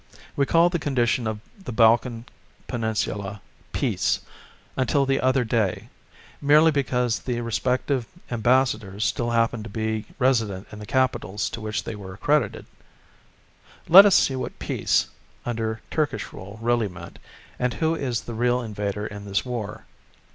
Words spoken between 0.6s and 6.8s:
the condition of the Balkan peninsula "Peace" until the other day, merely